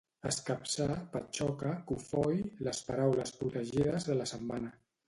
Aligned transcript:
Escapçar, 0.27 0.93
patxoca, 1.11 1.75
cofoi, 1.91 2.41
les 2.71 2.83
paraules 2.91 3.39
protegides 3.45 4.11
de 4.11 4.19
la 4.23 4.33
setmana 4.35 4.79